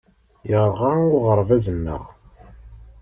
[0.49, 2.03] Yerɣa uɣerbaz-nneɣ.